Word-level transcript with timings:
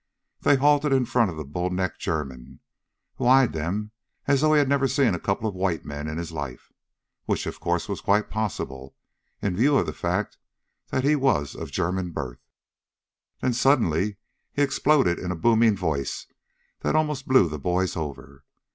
They 0.39 0.55
halted 0.55 0.93
in 0.93 1.05
front 1.05 1.29
of 1.29 1.37
the 1.37 1.43
bull 1.45 1.69
necked 1.69 1.99
German, 1.99 2.59
who 3.17 3.27
eyed 3.27 3.53
them 3.53 3.91
as 4.25 4.41
though 4.41 4.55
he'd 4.55 4.67
never 4.67 4.87
seen 4.87 5.13
a 5.13 5.19
couple 5.19 5.47
of 5.47 5.53
white 5.53 5.85
men 5.85 6.07
in 6.07 6.17
his 6.17 6.31
life 6.31 6.69
before. 6.71 6.73
Which, 7.27 7.45
of 7.45 7.59
course, 7.59 7.87
was 7.87 8.01
quite 8.01 8.31
possible, 8.31 8.95
in 9.43 9.55
view 9.55 9.77
of 9.77 9.85
the 9.85 9.93
fact 9.93 10.39
he 11.03 11.15
was 11.15 11.53
of 11.53 11.69
German 11.69 12.09
birth. 12.13 12.41
Then, 13.41 13.53
suddenly, 13.53 14.17
he 14.51 14.63
exploded 14.63 15.19
in 15.19 15.29
a 15.29 15.35
booming 15.35 15.77
voice 15.77 16.25
that 16.79 16.95
almost 16.95 17.27
blew 17.27 17.47
the 17.47 17.59
boys 17.59 17.95
over. 17.95 18.43